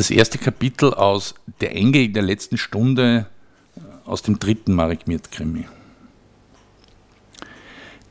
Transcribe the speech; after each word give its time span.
Das 0.00 0.10
erste 0.10 0.38
Kapitel 0.38 0.94
aus 0.94 1.34
Der 1.60 1.76
Engel 1.76 2.08
der 2.08 2.22
letzten 2.22 2.56
Stunde 2.56 3.26
aus 4.06 4.22
dem 4.22 4.38
dritten 4.38 4.72
Marek 4.72 5.06
Mirt-Krimi. 5.06 5.66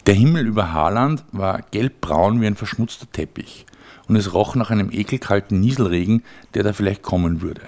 Der 0.06 0.14
Himmel 0.14 0.46
über 0.46 0.72
Haarland 0.72 1.24
war 1.32 1.64
gelbbraun 1.72 2.42
wie 2.42 2.46
ein 2.46 2.56
verschmutzter 2.56 3.12
Teppich 3.12 3.66
und 4.08 4.18
es 4.18 4.36
roch 4.36 4.54
nach 4.54 4.70
einem 4.70 4.92
ekelkalten 4.92 5.60
Nieselregen, 5.60 6.22
der 6.54 6.62
da 6.62 6.74
vielleicht 6.74 7.02
kommen 7.02 7.42
würde. 7.42 7.64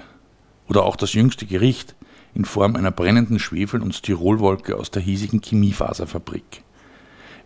Oder 0.70 0.84
auch 0.84 0.98
das 0.98 1.14
jüngste 1.14 1.48
Gericht 1.48 1.96
in 2.36 2.46
Form 2.46 2.76
einer 2.76 2.92
brennenden 2.92 3.40
Schwefel- 3.40 3.82
und 3.82 3.96
Styrolwolke 3.96 4.76
aus 4.76 4.92
der 4.92 5.02
hiesigen 5.02 5.42
Chemiefaserfabrik. 5.42 6.62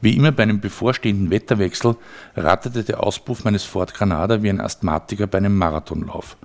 Wie 0.01 0.17
immer 0.17 0.33
bei 0.33 0.43
einem 0.43 0.59
bevorstehenden 0.59 1.29
Wetterwechsel 1.29 1.95
ratterte 2.35 2.83
der 2.83 3.01
Auspuff 3.01 3.45
meines 3.45 3.63
Ford 3.63 3.93
Granada 3.93 4.43
wie 4.43 4.49
ein 4.49 4.59
Asthmatiker 4.59 5.25
bei 5.25 5.37
einem 5.37 5.57
Marathonlauf. 5.57 6.35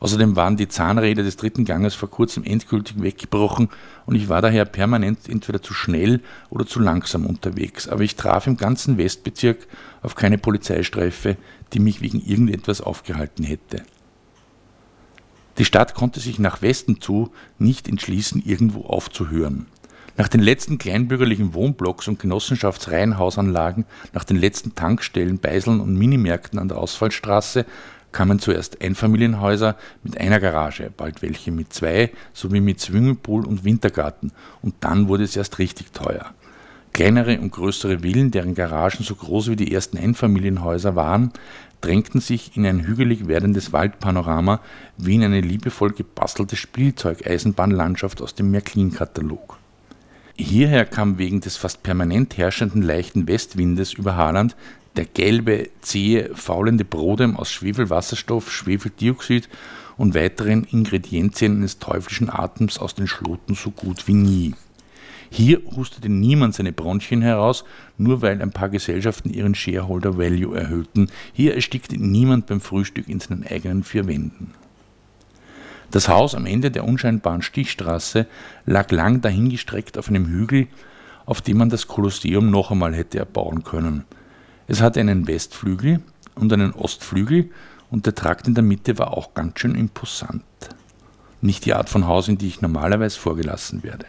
Außerdem 0.00 0.34
waren 0.34 0.56
die 0.56 0.66
Zahnräder 0.66 1.22
des 1.22 1.36
dritten 1.36 1.66
Ganges 1.66 1.94
vor 1.94 2.10
kurzem 2.10 2.42
endgültig 2.42 3.00
weggebrochen 3.02 3.68
und 4.06 4.14
ich 4.14 4.30
war 4.30 4.40
daher 4.40 4.64
permanent 4.64 5.28
entweder 5.28 5.62
zu 5.62 5.74
schnell 5.74 6.20
oder 6.48 6.66
zu 6.66 6.80
langsam 6.80 7.26
unterwegs. 7.26 7.86
Aber 7.86 8.02
ich 8.02 8.16
traf 8.16 8.46
im 8.46 8.56
ganzen 8.56 8.96
Westbezirk 8.96 9.66
auf 10.02 10.14
keine 10.14 10.38
Polizeistreife, 10.38 11.36
die 11.74 11.80
mich 11.80 12.00
wegen 12.00 12.20
irgendetwas 12.20 12.80
aufgehalten 12.80 13.44
hätte. 13.44 13.82
Die 15.58 15.66
Stadt 15.66 15.94
konnte 15.94 16.20
sich 16.20 16.38
nach 16.38 16.62
Westen 16.62 17.02
zu 17.02 17.30
nicht 17.58 17.86
entschließen, 17.86 18.42
irgendwo 18.42 18.86
aufzuhören. 18.86 19.66
Nach 20.16 20.28
den 20.28 20.40
letzten 20.40 20.78
kleinbürgerlichen 20.78 21.54
Wohnblocks 21.54 22.08
und 22.08 22.18
Genossenschaftsreihenhausanlagen, 22.18 23.84
nach 24.12 24.24
den 24.24 24.36
letzten 24.38 24.74
Tankstellen, 24.74 25.38
Beiseln 25.38 25.80
und 25.80 25.96
Minimärkten 25.96 26.58
an 26.58 26.68
der 26.68 26.78
Ausfallstraße 26.78 27.66
kamen 28.12 28.38
zuerst 28.38 28.82
Einfamilienhäuser 28.82 29.76
mit 30.02 30.18
einer 30.18 30.40
Garage, 30.40 30.90
bald 30.96 31.22
welche 31.22 31.52
mit 31.52 31.72
zwei, 31.72 32.10
sowie 32.32 32.60
mit 32.60 32.80
Swimmingpool 32.80 33.46
und 33.46 33.64
Wintergarten, 33.64 34.32
und 34.62 34.74
dann 34.80 35.08
wurde 35.08 35.24
es 35.24 35.36
erst 35.36 35.58
richtig 35.58 35.92
teuer. 35.92 36.32
Kleinere 36.92 37.38
und 37.38 37.52
größere 37.52 38.00
Villen, 38.00 38.30
deren 38.30 38.54
Garagen 38.54 39.04
so 39.04 39.14
groß 39.14 39.48
wie 39.48 39.56
die 39.56 39.72
ersten 39.72 39.96
Einfamilienhäuser 39.96 40.96
waren, 40.96 41.32
drängten 41.80 42.20
sich 42.20 42.56
in 42.56 42.66
ein 42.66 42.86
hügelig 42.86 43.26
werdendes 43.28 43.72
Waldpanorama 43.72 44.60
wie 44.96 45.14
in 45.14 45.24
eine 45.24 45.40
liebevoll 45.40 45.92
gebastelte 45.92 46.56
Spielzeugeisenbahnlandschaft 46.56 48.20
aus 48.20 48.34
dem 48.34 48.50
Märklin-Katalog. 48.50 49.56
Hierher 50.36 50.86
kam 50.86 51.18
wegen 51.18 51.40
des 51.40 51.56
fast 51.56 51.82
permanent 51.82 52.38
herrschenden 52.38 52.82
leichten 52.82 53.28
Westwindes 53.28 53.92
über 53.92 54.16
Haaland 54.16 54.56
der 54.96 55.04
gelbe, 55.04 55.68
zähe, 55.80 56.34
faulende 56.34 56.84
Brodem 56.84 57.36
aus 57.36 57.50
Schwefelwasserstoff, 57.50 58.50
Schwefeldioxid 58.50 59.48
und 59.96 60.14
weiteren 60.14 60.64
Ingredienzien 60.64 61.56
eines 61.56 61.78
teuflischen 61.78 62.30
Atems 62.30 62.78
aus 62.78 62.94
den 62.94 63.06
Schloten 63.06 63.54
so 63.54 63.70
gut 63.70 64.08
wie 64.08 64.14
nie. 64.14 64.54
Hier 65.30 65.60
hustete 65.76 66.08
niemand 66.08 66.54
seine 66.54 66.72
Bronchien 66.72 67.22
heraus, 67.22 67.64
nur 67.98 68.20
weil 68.20 68.42
ein 68.42 68.50
paar 68.50 68.68
Gesellschaften 68.68 69.30
ihren 69.30 69.54
Shareholder 69.54 70.18
Value 70.18 70.58
erhöhten. 70.58 71.08
Hier 71.32 71.54
erstickte 71.54 71.96
niemand 71.96 72.46
beim 72.46 72.60
Frühstück 72.60 73.08
in 73.08 73.20
seinen 73.20 73.46
eigenen 73.46 73.84
vier 73.84 74.08
Wänden. 74.08 74.54
Das 75.92 76.08
Haus 76.08 76.34
am 76.34 76.46
Ende 76.46 76.70
der 76.70 76.84
unscheinbaren 76.84 77.42
Stichstraße 77.42 78.26
lag 78.66 78.90
lang 78.90 79.20
dahingestreckt 79.20 79.98
auf 79.98 80.08
einem 80.08 80.26
Hügel, 80.26 80.66
auf 81.26 81.40
dem 81.40 81.58
man 81.58 81.70
das 81.70 81.86
Kolosseum 81.86 82.50
noch 82.50 82.72
einmal 82.72 82.94
hätte 82.94 83.18
erbauen 83.18 83.62
können. 83.62 84.04
Es 84.70 84.80
hatte 84.80 85.00
einen 85.00 85.26
Westflügel 85.26 86.00
und 86.36 86.52
einen 86.52 86.72
Ostflügel 86.72 87.50
und 87.90 88.06
der 88.06 88.14
Trakt 88.14 88.46
in 88.46 88.54
der 88.54 88.62
Mitte 88.62 88.98
war 88.98 89.16
auch 89.16 89.34
ganz 89.34 89.58
schön 89.58 89.74
imposant. 89.74 90.44
Nicht 91.40 91.64
die 91.64 91.74
Art 91.74 91.90
von 91.90 92.06
Haus, 92.06 92.28
in 92.28 92.38
die 92.38 92.46
ich 92.46 92.60
normalerweise 92.60 93.18
vorgelassen 93.18 93.82
werde. 93.82 94.06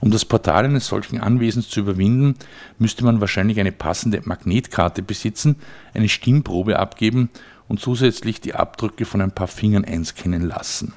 Um 0.00 0.10
das 0.10 0.24
Portal 0.24 0.64
eines 0.64 0.86
solchen 0.86 1.20
Anwesens 1.20 1.68
zu 1.68 1.80
überwinden, 1.80 2.36
müsste 2.78 3.04
man 3.04 3.20
wahrscheinlich 3.20 3.60
eine 3.60 3.72
passende 3.72 4.22
Magnetkarte 4.24 5.02
besitzen, 5.02 5.56
eine 5.92 6.08
Stimmprobe 6.08 6.78
abgeben 6.78 7.28
und 7.68 7.78
zusätzlich 7.78 8.40
die 8.40 8.54
Abdrücke 8.54 9.04
von 9.04 9.20
ein 9.20 9.32
paar 9.32 9.48
Fingern 9.48 9.84
einscannen 9.84 10.48
lassen. 10.48 10.94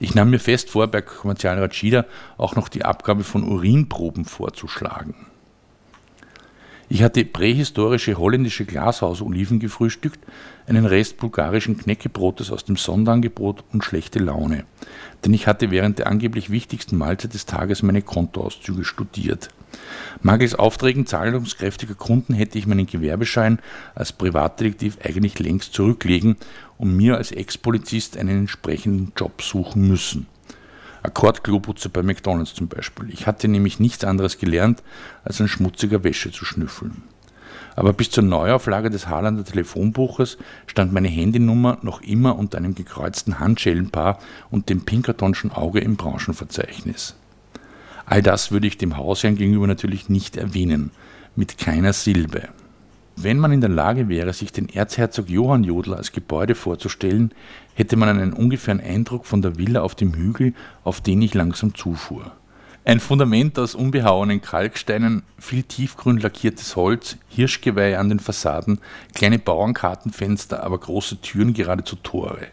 Ich 0.00 0.14
nahm 0.14 0.30
mir 0.30 0.40
fest 0.40 0.70
vor, 0.70 0.86
bei 0.86 1.02
Kommerzial 1.02 1.58
Rachida 1.58 2.06
auch 2.38 2.56
noch 2.56 2.70
die 2.70 2.86
Abgabe 2.86 3.24
von 3.24 3.44
Urinproben 3.44 4.24
vorzuschlagen. 4.24 5.33
Ich 6.94 7.02
hatte 7.02 7.24
prähistorische 7.24 8.18
holländische 8.18 8.64
Glashausoliven 8.64 9.58
gefrühstückt, 9.58 10.20
einen 10.68 10.86
Rest 10.86 11.16
bulgarischen 11.16 11.76
Knäckebrotes 11.76 12.52
aus 12.52 12.64
dem 12.64 12.76
Sonderangebot 12.76 13.64
und 13.72 13.82
schlechte 13.82 14.20
Laune. 14.20 14.64
Denn 15.24 15.34
ich 15.34 15.48
hatte 15.48 15.72
während 15.72 15.98
der 15.98 16.06
angeblich 16.06 16.50
wichtigsten 16.50 16.96
Mahlzeit 16.96 17.34
des 17.34 17.46
Tages 17.46 17.82
meine 17.82 18.00
Kontoauszüge 18.00 18.84
studiert. 18.84 19.48
Mangels 20.22 20.54
Aufträgen 20.54 21.04
zahlungskräftiger 21.04 21.96
Kunden 21.96 22.32
hätte 22.32 22.58
ich 22.58 22.68
meinen 22.68 22.86
Gewerbeschein 22.86 23.58
als 23.96 24.12
Privatdetektiv 24.12 24.98
eigentlich 25.02 25.40
längst 25.40 25.74
zurücklegen 25.74 26.36
und 26.78 26.96
mir 26.96 27.16
als 27.16 27.32
Ex-Polizist 27.32 28.16
einen 28.16 28.38
entsprechenden 28.38 29.10
Job 29.16 29.42
suchen 29.42 29.88
müssen. 29.88 30.28
Akkordkloputzer 31.04 31.90
bei 31.90 32.02
McDonalds 32.02 32.54
zum 32.54 32.68
Beispiel. 32.68 33.10
Ich 33.10 33.26
hatte 33.26 33.46
nämlich 33.46 33.78
nichts 33.78 34.04
anderes 34.04 34.38
gelernt, 34.38 34.82
als 35.22 35.40
an 35.40 35.48
schmutziger 35.48 36.02
Wäsche 36.02 36.32
zu 36.32 36.44
schnüffeln. 36.44 37.02
Aber 37.76 37.92
bis 37.92 38.10
zur 38.10 38.24
Neuauflage 38.24 38.88
des 38.88 39.08
Haarlander 39.08 39.44
Telefonbuches 39.44 40.38
stand 40.66 40.92
meine 40.92 41.08
Handynummer 41.08 41.78
noch 41.82 42.00
immer 42.00 42.36
unter 42.36 42.58
einem 42.58 42.74
gekreuzten 42.74 43.38
Handschellenpaar 43.38 44.18
und 44.50 44.70
dem 44.70 44.84
Pinkertonschen 44.84 45.52
Auge 45.52 45.80
im 45.80 45.96
Branchenverzeichnis. 45.96 47.16
All 48.06 48.22
das 48.22 48.50
würde 48.50 48.66
ich 48.66 48.78
dem 48.78 48.96
Hausherrn 48.96 49.36
gegenüber 49.36 49.66
natürlich 49.66 50.08
nicht 50.08 50.36
erwähnen, 50.36 50.90
mit 51.36 51.58
keiner 51.58 51.92
Silbe. 51.92 52.48
Wenn 53.16 53.38
man 53.38 53.52
in 53.52 53.60
der 53.60 53.70
Lage 53.70 54.08
wäre, 54.08 54.32
sich 54.32 54.50
den 54.50 54.68
Erzherzog 54.68 55.28
Johann 55.28 55.62
Jodl 55.62 55.94
als 55.94 56.12
Gebäude 56.12 56.54
vorzustellen, 56.54 57.32
hätte 57.74 57.96
man 57.96 58.08
einen 58.08 58.32
ungefähren 58.32 58.80
Eindruck 58.80 59.24
von 59.24 59.40
der 59.40 59.56
Villa 59.56 59.82
auf 59.82 59.94
dem 59.94 60.14
Hügel, 60.14 60.52
auf 60.82 61.00
den 61.00 61.22
ich 61.22 61.32
langsam 61.32 61.74
zufuhr. 61.74 62.32
Ein 62.84 63.00
Fundament 63.00 63.58
aus 63.58 63.74
unbehauenen 63.74 64.42
Kalksteinen, 64.42 65.22
viel 65.38 65.62
tiefgrün 65.62 66.18
lackiertes 66.18 66.76
Holz, 66.76 67.16
Hirschgeweih 67.28 67.98
an 67.98 68.10
den 68.10 68.18
Fassaden, 68.18 68.78
kleine 69.14 69.38
Bauernkartenfenster, 69.38 70.62
aber 70.62 70.78
große 70.78 71.20
Türen 71.22 71.54
geradezu 71.54 71.96
Tore. 71.96 72.48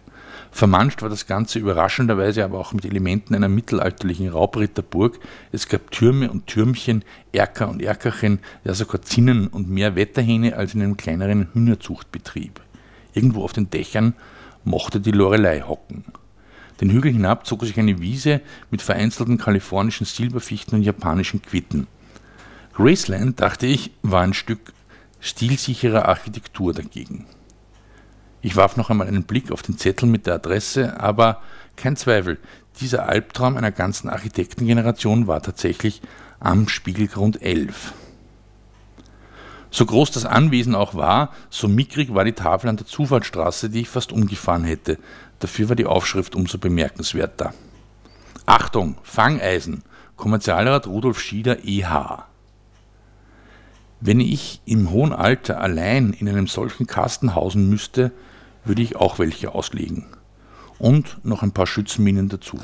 Vermanscht 0.52 1.02
war 1.02 1.10
das 1.10 1.28
Ganze 1.28 1.60
überraschenderweise 1.60 2.44
aber 2.44 2.60
auch 2.60 2.74
mit 2.74 2.86
Elementen 2.86 3.34
einer 3.34 3.48
mittelalterlichen 3.48 4.28
Raubritterburg. 4.28 5.20
Es 5.52 5.70
gab 5.70 5.92
Türme 5.92 6.30
und 6.30 6.46
Türmchen, 6.48 7.04
Erker 7.32 7.70
und 7.70 7.82
Erkerchen, 7.82 8.40
ja 8.66 8.74
sogar 8.74 9.02
Zinnen 9.02 9.48
und 9.48 9.70
mehr 9.70 9.96
Wetterhähne 9.96 10.58
als 10.58 10.76
in 10.76 10.82
einem 10.82 10.98
kleineren 10.98 11.48
Hühnerzuchtbetrieb. 11.54 12.60
Irgendwo 13.14 13.44
auf 13.44 13.54
den 13.54 13.70
Dächern 13.70 14.14
mochte 14.64 15.00
die 15.00 15.12
Lorelei 15.12 15.62
hocken. 15.62 16.04
Den 16.82 16.90
Hügel 16.90 17.14
hinab 17.14 17.46
zog 17.46 17.64
sich 17.64 17.80
eine 17.80 18.02
Wiese 18.02 18.42
mit 18.72 18.82
vereinzelten 18.82 19.38
kalifornischen 19.38 20.06
Silberfichten 20.06 20.80
und 20.80 20.84
japanischen 20.84 21.42
Quitten. 21.42 21.88
Graceland, 22.74 23.40
dachte 23.40 23.68
ich, 23.68 23.92
war 24.02 24.22
ein 24.22 24.34
Stück 24.34 24.74
stilsicherer 25.20 26.08
Architektur 26.08 26.74
dagegen. 26.74 27.26
Ich 28.42 28.56
warf 28.56 28.76
noch 28.76 28.90
einmal 28.90 29.08
einen 29.08 29.24
Blick 29.24 29.52
auf 29.52 29.62
den 29.62 29.78
Zettel 29.78 30.08
mit 30.08 30.26
der 30.26 30.36
Adresse, 30.36 31.00
aber 31.00 31.42
kein 31.76 31.96
Zweifel, 31.96 32.40
dieser 32.80 33.08
Albtraum 33.08 33.58
einer 33.58 33.72
ganzen 33.72 34.10
Architektengeneration 34.10 35.28
war 35.28 35.42
tatsächlich 35.42 36.02
am 36.40 36.68
Spiegelgrund 36.68 37.42
11. 37.42 37.94
So 39.70 39.86
groß 39.86 40.12
das 40.12 40.26
Anwesen 40.26 40.76
auch 40.76 40.96
war, 40.96 41.32
so 41.50 41.68
mickrig 41.68 42.14
war 42.14 42.26
die 42.26 42.34
Tafel 42.34 42.68
an 42.68 42.78
der 42.78 42.88
Zufahrtsstraße, 42.88 43.70
die 43.70 43.82
ich 43.82 43.90
fast 43.90 44.12
umgefahren 44.12 44.64
hätte. 44.64 44.98
Dafür 45.40 45.70
war 45.70 45.76
die 45.76 45.86
Aufschrift 45.86 46.36
umso 46.36 46.58
bemerkenswerter. 46.58 47.54
Achtung, 48.46 48.98
Fangeisen, 49.04 49.84
Kommerzialrat 50.18 50.88
Rudolf 50.88 51.22
Schieder 51.22 51.64
EH. 51.64 52.26
Wenn 54.04 54.20
ich 54.20 54.62
im 54.66 54.90
hohen 54.90 55.14
Alter 55.14 55.62
allein 55.62 56.14
in 56.14 56.28
einem 56.28 56.48
solchen 56.48 56.88
Kasten 56.88 57.36
hausen 57.36 57.70
müsste, 57.70 58.12
würde 58.66 58.82
ich 58.82 58.96
auch 58.96 59.20
welche 59.20 59.54
auslegen. 59.54 60.08
Und 60.80 61.24
noch 61.24 61.44
ein 61.44 61.52
paar 61.52 61.68
Schützenminen 61.68 62.28
dazu. 62.28 62.58